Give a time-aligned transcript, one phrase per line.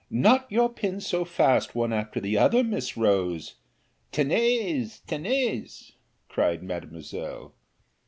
[0.09, 3.53] "Not your pin so fast one after de other Miss Rose
[4.11, 5.01] Tenez!
[5.05, 5.91] tenez!"
[6.27, 7.53] cried mademoiselle.